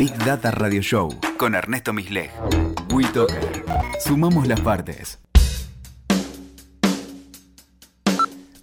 Big 0.00 0.16
Data 0.24 0.50
Radio 0.50 0.80
Show 0.80 1.14
con 1.36 1.54
Ernesto 1.54 1.92
Misleg. 1.92 2.30
WeToker. 2.90 3.66
Sumamos 4.02 4.48
las 4.48 4.58
partes. 4.62 5.18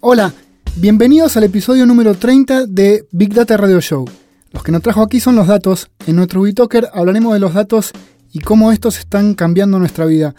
Hola, 0.00 0.32
bienvenidos 0.74 1.36
al 1.36 1.44
episodio 1.44 1.86
número 1.86 2.16
30 2.16 2.66
de 2.66 3.06
Big 3.12 3.32
Data 3.32 3.56
Radio 3.56 3.80
Show. 3.80 4.04
Los 4.50 4.64
que 4.64 4.72
nos 4.72 4.82
trajo 4.82 5.00
aquí 5.00 5.20
son 5.20 5.36
los 5.36 5.46
datos. 5.46 5.92
En 6.08 6.16
nuestro 6.16 6.40
WeToker 6.40 6.88
hablaremos 6.92 7.32
de 7.34 7.38
los 7.38 7.54
datos 7.54 7.92
y 8.32 8.40
cómo 8.40 8.72
estos 8.72 8.98
están 8.98 9.34
cambiando 9.34 9.78
nuestra 9.78 10.06
vida. 10.06 10.34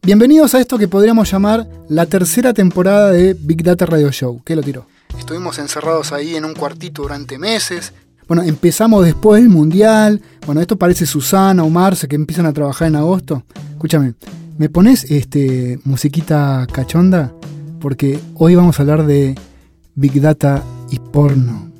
Bienvenidos 0.00 0.54
a 0.54 0.60
esto 0.60 0.78
que 0.78 0.88
podríamos 0.88 1.30
llamar 1.30 1.68
la 1.90 2.06
tercera 2.06 2.54
temporada 2.54 3.10
de 3.10 3.36
Big 3.38 3.62
Data 3.62 3.84
Radio 3.84 4.10
Show. 4.10 4.40
¿Qué 4.46 4.56
lo 4.56 4.62
tiró? 4.62 4.86
Estuvimos 5.18 5.58
encerrados 5.58 6.10
ahí 6.12 6.36
en 6.36 6.46
un 6.46 6.54
cuartito 6.54 7.02
durante 7.02 7.38
meses. 7.38 7.92
Bueno, 8.32 8.44
empezamos 8.44 9.04
después 9.04 9.42
del 9.42 9.50
Mundial. 9.50 10.22
Bueno, 10.46 10.62
esto 10.62 10.78
parece 10.78 11.04
Susana 11.04 11.64
o 11.64 11.68
Marce 11.68 12.08
que 12.08 12.16
empiezan 12.16 12.46
a 12.46 12.54
trabajar 12.54 12.88
en 12.88 12.96
agosto. 12.96 13.42
Escúchame, 13.72 14.14
¿me 14.56 14.70
pones 14.70 15.04
este 15.10 15.78
musiquita 15.84 16.66
cachonda? 16.72 17.30
Porque 17.78 18.18
hoy 18.36 18.54
vamos 18.54 18.78
a 18.78 18.84
hablar 18.84 19.04
de 19.04 19.34
Big 19.96 20.18
Data 20.18 20.62
y 20.90 20.98
porno. 20.98 21.70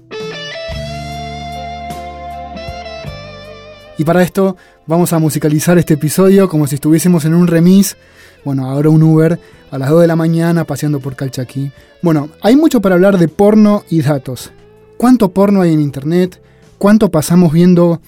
Y 3.96 4.04
para 4.04 4.22
esto 4.22 4.58
vamos 4.86 5.14
a 5.14 5.18
musicalizar 5.18 5.78
este 5.78 5.94
episodio 5.94 6.50
como 6.50 6.66
si 6.66 6.74
estuviésemos 6.74 7.24
en 7.24 7.32
un 7.32 7.46
remis. 7.46 7.96
Bueno, 8.44 8.68
ahora 8.68 8.90
un 8.90 9.02
Uber 9.02 9.40
a 9.70 9.78
las 9.78 9.88
2 9.88 10.02
de 10.02 10.06
la 10.06 10.16
mañana 10.16 10.64
paseando 10.64 11.00
por 11.00 11.16
Calchaquí. 11.16 11.72
Bueno, 12.02 12.28
hay 12.42 12.56
mucho 12.56 12.82
para 12.82 12.96
hablar 12.96 13.16
de 13.16 13.28
porno 13.28 13.84
y 13.88 14.02
datos. 14.02 14.52
¿Cuánto 14.98 15.30
porno 15.30 15.62
hay 15.62 15.72
en 15.72 15.80
internet? 15.80 16.41
¿Cuánto 16.82 17.12
pasamos 17.12 17.52
viendo, 17.52 18.02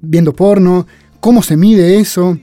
viendo 0.00 0.32
porno? 0.32 0.86
¿Cómo 1.20 1.42
se 1.42 1.58
mide 1.58 2.00
eso? 2.00 2.38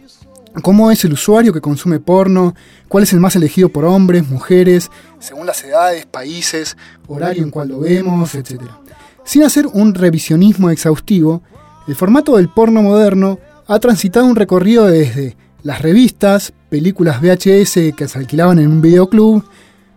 ¿Cómo 0.61 0.91
es 0.91 1.03
el 1.05 1.13
usuario 1.13 1.53
que 1.53 1.59
consume 1.59 1.99
porno? 1.99 2.53
¿Cuál 2.87 3.01
es 3.01 3.13
el 3.13 3.19
más 3.19 3.35
elegido 3.35 3.69
por 3.69 3.85
hombres, 3.85 4.29
mujeres, 4.29 4.91
según 5.17 5.47
las 5.47 5.63
edades, 5.63 6.05
países, 6.05 6.77
horario 7.07 7.41
en 7.41 7.49
cual 7.49 7.69
lo 7.69 7.79
vemos, 7.79 8.35
etcétera? 8.35 8.79
Sin 9.23 9.41
hacer 9.41 9.65
un 9.65 9.95
revisionismo 9.95 10.69
exhaustivo, 10.69 11.41
el 11.87 11.95
formato 11.95 12.37
del 12.37 12.49
porno 12.49 12.83
moderno 12.83 13.39
ha 13.65 13.79
transitado 13.79 14.27
un 14.27 14.35
recorrido 14.35 14.85
desde 14.85 15.35
las 15.63 15.81
revistas, 15.81 16.53
películas 16.69 17.21
VHS 17.21 17.95
que 17.97 18.07
se 18.07 18.19
alquilaban 18.19 18.59
en 18.59 18.67
un 18.67 18.81
videoclub, 18.83 19.43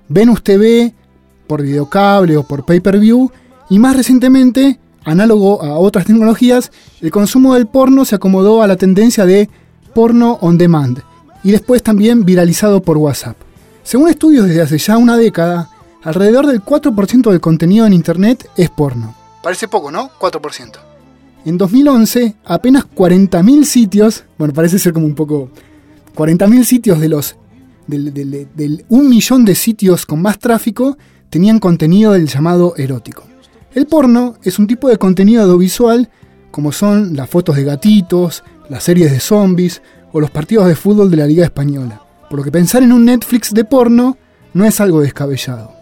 Venus 0.09 0.43
TV 0.43 0.95
por 1.47 1.61
videocable 1.61 2.39
o 2.39 2.43
por 2.43 2.65
pay-per-view 2.65 3.31
y 3.69 3.79
más 3.79 3.95
recientemente, 3.95 4.81
análogo 5.05 5.63
a 5.63 5.79
otras 5.79 6.07
tecnologías, 6.07 6.73
el 7.01 7.11
consumo 7.11 7.55
del 7.55 7.67
porno 7.67 8.05
se 8.05 8.17
acomodó 8.17 8.63
a 8.63 8.67
la 8.67 8.77
tendencia 8.77 9.27
de 9.27 9.49
porno 9.95 10.39
on 10.41 10.59
demand 10.59 11.01
y 11.43 11.53
después 11.53 11.83
también 11.83 12.25
viralizado 12.25 12.83
por 12.83 12.97
WhatsApp. 12.97 13.37
Según 13.83 14.09
estudios 14.09 14.47
desde 14.47 14.63
hace 14.63 14.79
ya 14.79 14.97
una 14.97 15.17
década, 15.17 15.71
alrededor 16.03 16.47
del 16.47 16.63
4% 16.63 17.31
del 17.31 17.41
contenido 17.41 17.87
en 17.87 17.93
Internet 17.93 18.49
es 18.57 18.71
porno. 18.71 19.15
Parece 19.43 19.69
poco, 19.69 19.91
¿no? 19.91 20.11
4%. 20.19 20.73
En 21.45 21.59
2011, 21.59 22.37
apenas 22.47 22.85
40.000 22.85 23.65
sitios, 23.65 24.25
bueno, 24.39 24.55
parece 24.55 24.79
ser 24.79 24.93
como 24.93 25.07
un 25.07 25.15
poco... 25.15 25.51
40.000 26.17 26.65
sitios 26.65 27.01
de 27.01 27.09
los... 27.09 27.37
Del, 27.87 28.15
del, 28.15 28.87
un 28.89 29.11
millón 29.11 29.45
de 29.45 29.55
sitios 29.55 30.07
con 30.07 30.23
más 30.23 30.39
tráfico 30.39 30.97
tenían 31.29 31.59
contenido 31.59 32.13
del 32.13 32.29
llamado 32.29 32.75
erótico. 32.79 33.25
El 33.75 33.87
porno 33.87 34.37
es 34.45 34.61
un 34.61 34.69
tipo 34.69 34.89
de 34.89 34.99
contenido 34.99 35.43
audiovisual 35.43 36.09
como 36.53 36.71
son 36.71 37.17
las 37.17 37.29
fotos 37.29 37.57
de 37.57 37.65
gatitos, 37.65 38.45
las 38.69 38.85
series 38.85 39.11
de 39.11 39.19
zombies 39.19 39.83
o 40.13 40.21
los 40.21 40.31
partidos 40.31 40.69
de 40.69 40.77
fútbol 40.77 41.11
de 41.11 41.17
la 41.17 41.27
Liga 41.27 41.45
Española. 41.45 42.01
Por 42.31 42.39
lo 42.39 42.45
que 42.45 42.53
pensar 42.53 42.85
en 42.85 42.93
un 42.93 43.05
Netflix 43.05 43.53
de 43.53 43.65
porno 43.65 44.17
no 44.53 44.65
es 44.65 44.81
algo 44.81 45.01
descabellado. 45.01 45.73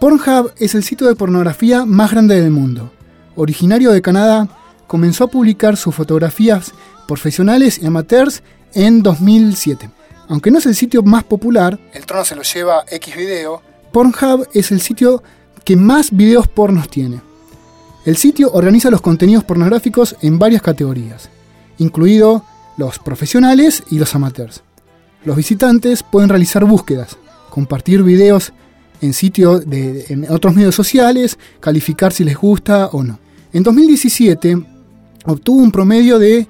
Pornhub 0.00 0.52
es 0.56 0.74
el 0.74 0.82
sitio 0.82 1.06
de 1.06 1.14
pornografía 1.14 1.84
más 1.84 2.10
grande 2.10 2.40
del 2.40 2.50
mundo. 2.50 2.90
Originario 3.36 3.92
de 3.92 4.00
Canadá, 4.00 4.48
comenzó 4.86 5.24
a 5.24 5.30
publicar 5.30 5.76
sus 5.76 5.94
fotografías 5.94 6.72
profesionales 7.06 7.78
y 7.82 7.86
amateurs 7.86 8.42
en 8.72 9.02
2007. 9.02 9.90
Aunque 10.28 10.50
no 10.50 10.56
es 10.58 10.64
el 10.64 10.74
sitio 10.74 11.02
más 11.02 11.24
popular, 11.24 11.78
el 11.92 12.06
trono 12.06 12.24
se 12.24 12.34
lo 12.34 12.42
lleva 12.42 12.84
X 12.90 13.14
video, 13.14 13.60
Pornhub 13.92 14.48
es 14.54 14.72
el 14.72 14.80
sitio 14.80 15.22
que 15.64 15.76
más 15.76 16.10
videos 16.10 16.48
pornos 16.48 16.88
tiene. 16.88 17.20
El 18.04 18.16
sitio 18.16 18.50
organiza 18.52 18.90
los 18.90 19.00
contenidos 19.00 19.44
pornográficos 19.44 20.16
en 20.22 20.38
varias 20.38 20.62
categorías, 20.62 21.30
incluido 21.78 22.44
los 22.76 22.98
profesionales 22.98 23.84
y 23.90 23.98
los 23.98 24.14
amateurs. 24.14 24.62
Los 25.24 25.36
visitantes 25.36 26.02
pueden 26.02 26.28
realizar 26.28 26.64
búsquedas, 26.64 27.16
compartir 27.48 28.02
videos 28.02 28.52
en 29.00 29.12
sitios 29.12 29.68
de 29.68 30.06
en 30.08 30.30
otros 30.30 30.54
medios 30.54 30.74
sociales, 30.74 31.38
calificar 31.60 32.12
si 32.12 32.24
les 32.24 32.36
gusta 32.36 32.86
o 32.88 33.04
no. 33.04 33.20
En 33.52 33.62
2017, 33.62 34.56
obtuvo 35.26 35.62
un 35.62 35.70
promedio 35.70 36.18
de 36.18 36.48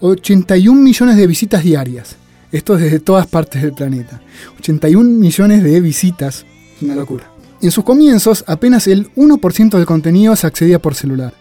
81 0.00 0.80
millones 0.80 1.16
de 1.16 1.26
visitas 1.26 1.62
diarias. 1.62 2.16
Esto 2.52 2.76
desde 2.76 2.98
todas 3.00 3.26
partes 3.26 3.62
del 3.62 3.72
planeta. 3.72 4.20
81 4.58 5.08
millones 5.08 5.62
de 5.62 5.80
visitas. 5.80 6.44
Una 6.82 6.96
locura. 6.96 7.29
En 7.62 7.70
sus 7.70 7.84
comienzos, 7.84 8.42
apenas 8.46 8.86
el 8.86 9.12
1% 9.14 9.70
del 9.70 9.84
contenido 9.84 10.34
se 10.34 10.46
accedía 10.46 10.78
por 10.78 10.94
celular. 10.94 11.34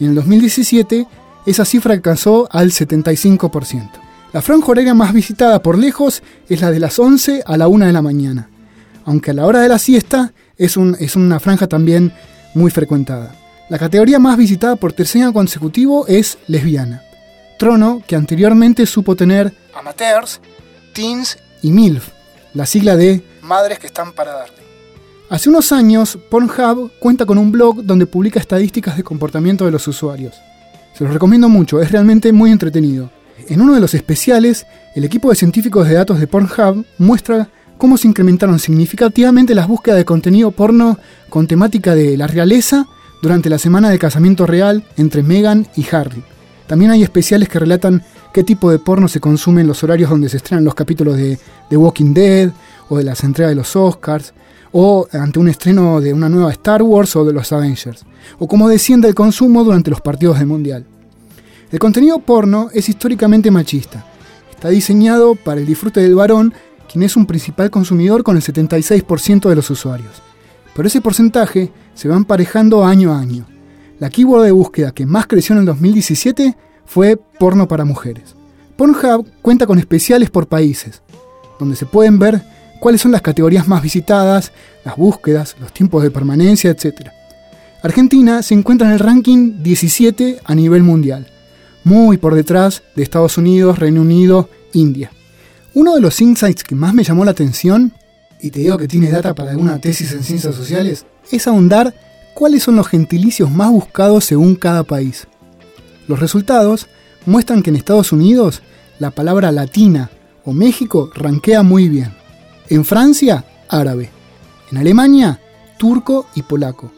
Y 0.00 0.04
en 0.04 0.10
el 0.10 0.16
2017, 0.16 1.06
esa 1.44 1.64
cifra 1.66 1.92
alcanzó 1.92 2.48
al 2.50 2.70
75%. 2.70 3.90
La 4.32 4.40
franja 4.40 4.70
horaria 4.70 4.94
más 4.94 5.12
visitada 5.12 5.60
por 5.62 5.78
lejos 5.78 6.22
es 6.48 6.60
la 6.62 6.70
de 6.70 6.80
las 6.80 6.98
11 6.98 7.42
a 7.44 7.56
la 7.56 7.68
1 7.68 7.86
de 7.86 7.92
la 7.92 8.02
mañana. 8.02 8.48
Aunque 9.04 9.32
a 9.32 9.34
la 9.34 9.46
hora 9.46 9.60
de 9.60 9.68
la 9.68 9.78
siesta 9.78 10.32
es, 10.56 10.76
un, 10.76 10.96
es 10.98 11.14
una 11.14 11.40
franja 11.40 11.66
también 11.66 12.12
muy 12.54 12.70
frecuentada. 12.70 13.34
La 13.68 13.78
categoría 13.78 14.18
más 14.18 14.36
visitada 14.36 14.76
por 14.76 14.92
tercer 14.92 15.22
año 15.22 15.32
consecutivo 15.32 16.06
es 16.06 16.38
lesbiana, 16.46 17.02
trono 17.58 18.02
que 18.06 18.16
anteriormente 18.16 18.86
supo 18.86 19.14
tener 19.14 19.52
amateurs, 19.74 20.40
teens 20.94 21.38
y 21.62 21.70
MILF, 21.70 22.08
la 22.54 22.64
sigla 22.64 22.96
de 22.96 23.22
Madres 23.42 23.78
que 23.78 23.86
están 23.86 24.12
para 24.12 24.32
darte. 24.32 24.65
Hace 25.28 25.48
unos 25.48 25.72
años, 25.72 26.16
Pornhub 26.30 26.92
cuenta 27.00 27.26
con 27.26 27.36
un 27.36 27.50
blog 27.50 27.82
donde 27.82 28.06
publica 28.06 28.38
estadísticas 28.38 28.96
de 28.96 29.02
comportamiento 29.02 29.64
de 29.64 29.72
los 29.72 29.88
usuarios. 29.88 30.36
Se 30.94 31.02
los 31.02 31.12
recomiendo 31.12 31.48
mucho, 31.48 31.82
es 31.82 31.90
realmente 31.90 32.32
muy 32.32 32.52
entretenido. 32.52 33.10
En 33.48 33.60
uno 33.60 33.74
de 33.74 33.80
los 33.80 33.94
especiales, 33.94 34.66
el 34.94 35.04
equipo 35.04 35.28
de 35.28 35.34
científicos 35.34 35.88
de 35.88 35.94
datos 35.94 36.20
de 36.20 36.28
Pornhub 36.28 36.86
muestra 36.98 37.48
cómo 37.76 37.98
se 37.98 38.06
incrementaron 38.06 38.60
significativamente 38.60 39.56
las 39.56 39.66
búsquedas 39.66 39.98
de 39.98 40.04
contenido 40.04 40.52
porno 40.52 40.96
con 41.28 41.48
temática 41.48 41.96
de 41.96 42.16
la 42.16 42.28
realeza 42.28 42.86
durante 43.20 43.50
la 43.50 43.58
semana 43.58 43.90
de 43.90 43.98
casamiento 43.98 44.46
real 44.46 44.84
entre 44.96 45.24
Meghan 45.24 45.66
y 45.74 45.84
Harry. 45.90 46.22
También 46.68 46.92
hay 46.92 47.02
especiales 47.02 47.48
que 47.48 47.58
relatan 47.58 48.04
qué 48.32 48.44
tipo 48.44 48.70
de 48.70 48.78
porno 48.78 49.08
se 49.08 49.18
consume 49.18 49.62
en 49.62 49.66
los 49.66 49.82
horarios 49.82 50.08
donde 50.08 50.28
se 50.28 50.36
estrenan 50.36 50.64
los 50.64 50.76
capítulos 50.76 51.16
de 51.16 51.36
The 51.68 51.76
Walking 51.76 52.14
Dead 52.14 52.52
o 52.88 52.98
de 52.98 53.04
las 53.04 53.24
entregas 53.24 53.50
de 53.50 53.56
los 53.56 53.74
Oscars 53.74 54.32
o 54.78 55.08
ante 55.12 55.38
un 55.38 55.48
estreno 55.48 56.00
de 56.00 56.12
una 56.12 56.28
nueva 56.28 56.50
Star 56.52 56.82
Wars 56.82 57.16
o 57.16 57.24
de 57.24 57.32
los 57.32 57.50
Avengers, 57.52 58.04
o 58.38 58.46
cómo 58.46 58.68
desciende 58.68 59.08
el 59.08 59.14
consumo 59.14 59.64
durante 59.64 59.90
los 59.90 60.02
partidos 60.02 60.38
del 60.38 60.48
Mundial. 60.48 60.84
El 61.70 61.78
contenido 61.78 62.18
porno 62.18 62.68
es 62.72 62.88
históricamente 62.88 63.50
machista. 63.50 64.04
Está 64.50 64.68
diseñado 64.68 65.34
para 65.34 65.60
el 65.60 65.66
disfrute 65.66 66.00
del 66.00 66.14
varón, 66.14 66.52
quien 66.90 67.04
es 67.04 67.16
un 67.16 67.26
principal 67.26 67.70
consumidor 67.70 68.22
con 68.22 68.36
el 68.36 68.42
76% 68.42 69.48
de 69.48 69.56
los 69.56 69.70
usuarios 69.70 70.22
pero 70.76 70.88
ese 70.88 71.00
porcentaje 71.00 71.72
se 71.94 72.06
va 72.06 72.16
emparejando 72.16 72.84
año 72.84 73.12
a 73.12 73.18
año. 73.18 73.46
La 73.98 74.10
keyword 74.10 74.44
de 74.44 74.50
búsqueda 74.50 74.92
que 74.92 75.06
más 75.06 75.26
creció 75.26 75.54
en 75.54 75.60
el 75.60 75.64
2017 75.64 76.54
fue 76.84 77.16
porno 77.16 77.66
para 77.66 77.86
mujeres. 77.86 78.36
Pornhub 78.76 79.26
cuenta 79.40 79.66
con 79.66 79.78
especiales 79.78 80.28
por 80.28 80.46
países, 80.46 81.00
donde 81.58 81.76
se 81.76 81.86
pueden 81.86 82.18
ver 82.18 82.42
cuáles 82.78 83.00
son 83.00 83.12
las 83.12 83.22
categorías 83.22 83.68
más 83.68 83.82
visitadas, 83.82 84.52
las 84.84 84.96
búsquedas, 84.96 85.56
los 85.60 85.72
tiempos 85.72 86.02
de 86.02 86.10
permanencia, 86.10 86.70
etc. 86.70 87.08
Argentina 87.82 88.42
se 88.42 88.54
encuentra 88.54 88.86
en 88.86 88.94
el 88.94 89.00
ranking 89.00 89.62
17 89.62 90.40
a 90.44 90.54
nivel 90.54 90.82
mundial, 90.82 91.26
muy 91.84 92.16
por 92.16 92.34
detrás 92.34 92.82
de 92.94 93.02
Estados 93.02 93.38
Unidos, 93.38 93.78
Reino 93.78 94.00
Unido, 94.00 94.48
India. 94.72 95.10
Uno 95.74 95.94
de 95.94 96.00
los 96.00 96.20
insights 96.20 96.64
que 96.64 96.74
más 96.74 96.94
me 96.94 97.04
llamó 97.04 97.24
la 97.24 97.32
atención 97.32 97.92
y 98.40 98.50
te 98.50 98.60
digo 98.60 98.78
que 98.78 98.88
tiene 98.88 99.10
data 99.10 99.34
para 99.34 99.50
alguna 99.50 99.80
tesis 99.80 100.12
en 100.12 100.22
ciencias 100.22 100.54
sociales, 100.54 101.06
es 101.30 101.46
ahondar 101.46 101.94
cuáles 102.34 102.62
son 102.62 102.76
los 102.76 102.88
gentilicios 102.88 103.50
más 103.50 103.70
buscados 103.70 104.24
según 104.24 104.56
cada 104.56 104.84
país. 104.84 105.26
Los 106.06 106.20
resultados 106.20 106.86
muestran 107.24 107.62
que 107.62 107.70
en 107.70 107.76
Estados 107.76 108.12
Unidos 108.12 108.62
la 108.98 109.10
palabra 109.10 109.50
latina 109.52 110.10
o 110.44 110.52
México 110.52 111.10
rankea 111.14 111.62
muy 111.62 111.88
bien. 111.88 112.14
En 112.68 112.84
Francia, 112.84 113.44
árabe. 113.68 114.10
En 114.72 114.78
Alemania, 114.78 115.40
turco 115.78 116.26
y 116.34 116.42
polaco. 116.42 116.90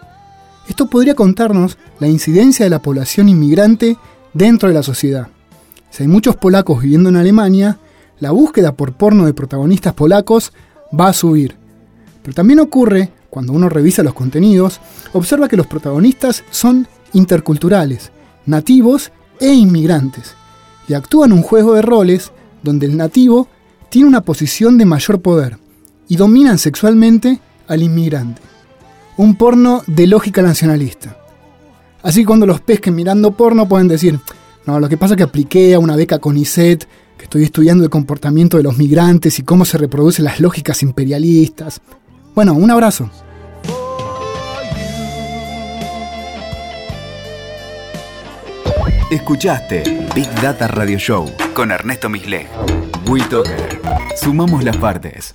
Esto 0.66 0.86
podría 0.86 1.14
contarnos 1.14 1.76
la 2.00 2.08
incidencia 2.08 2.64
de 2.64 2.70
la 2.70 2.80
población 2.80 3.28
inmigrante 3.28 3.98
dentro 4.32 4.68
de 4.68 4.74
la 4.74 4.82
sociedad. 4.82 5.28
Si 5.90 6.02
hay 6.02 6.08
muchos 6.08 6.36
polacos 6.36 6.82
viviendo 6.82 7.10
en 7.10 7.16
Alemania, 7.16 7.78
la 8.18 8.30
búsqueda 8.30 8.72
por 8.72 8.94
porno 8.94 9.26
de 9.26 9.34
protagonistas 9.34 9.92
polacos 9.92 10.52
va 10.98 11.08
a 11.08 11.12
subir. 11.12 11.56
Pero 12.22 12.34
también 12.34 12.60
ocurre, 12.60 13.10
cuando 13.28 13.52
uno 13.52 13.68
revisa 13.68 14.02
los 14.02 14.14
contenidos, 14.14 14.80
observa 15.12 15.48
que 15.48 15.56
los 15.56 15.66
protagonistas 15.66 16.44
son 16.50 16.88
interculturales, 17.12 18.10
nativos 18.46 19.12
e 19.38 19.52
inmigrantes, 19.52 20.34
y 20.88 20.94
actúan 20.94 21.32
un 21.32 21.42
juego 21.42 21.74
de 21.74 21.82
roles 21.82 22.32
donde 22.62 22.86
el 22.86 22.96
nativo 22.96 23.48
tiene 23.88 24.08
una 24.08 24.20
posición 24.22 24.78
de 24.78 24.84
mayor 24.84 25.20
poder 25.20 25.58
y 26.08 26.16
dominan 26.16 26.58
sexualmente 26.58 27.40
al 27.66 27.82
inmigrante. 27.82 28.42
Un 29.16 29.36
porno 29.36 29.82
de 29.86 30.06
lógica 30.06 30.42
nacionalista. 30.42 31.16
Así 32.02 32.24
cuando 32.24 32.46
los 32.46 32.60
pesquen 32.60 32.94
mirando 32.94 33.32
porno 33.32 33.68
pueden 33.68 33.88
decir, 33.88 34.18
no, 34.66 34.78
lo 34.78 34.88
que 34.88 34.96
pasa 34.96 35.14
es 35.14 35.18
que 35.18 35.24
apliqué 35.24 35.74
a 35.74 35.78
una 35.78 35.96
beca 35.96 36.18
con 36.18 36.36
ISET, 36.36 36.86
que 37.16 37.24
estoy 37.24 37.42
estudiando 37.42 37.82
el 37.82 37.90
comportamiento 37.90 38.56
de 38.56 38.62
los 38.62 38.78
migrantes 38.78 39.38
y 39.38 39.42
cómo 39.42 39.64
se 39.64 39.78
reproducen 39.78 40.24
las 40.24 40.40
lógicas 40.40 40.82
imperialistas. 40.82 41.80
Bueno, 42.34 42.52
un 42.54 42.70
abrazo. 42.70 43.10
Escuchaste 49.10 50.06
Big 50.14 50.28
Data 50.42 50.68
Radio 50.68 50.98
Show 50.98 51.32
con 51.54 51.72
Ernesto 51.72 52.08
Misleg. 52.08 52.46
Sumamos 54.20 54.64
las 54.64 54.76
partes. 54.76 55.34